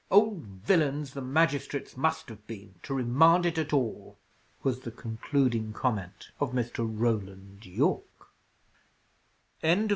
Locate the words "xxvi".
9.83-9.89